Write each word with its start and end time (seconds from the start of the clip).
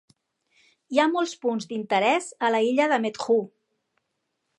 Hi 0.95 1.01
ha 1.01 1.05
molts 1.15 1.33
punts 1.43 1.69
d"interès 1.71 2.31
a 2.47 2.51
la 2.57 2.63
illa 2.71 2.89
de 2.93 2.99
Meedhoo. 3.05 3.45